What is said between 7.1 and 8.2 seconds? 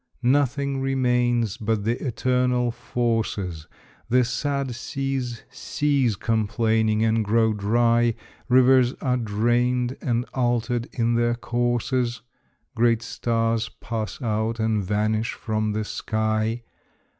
grow dry;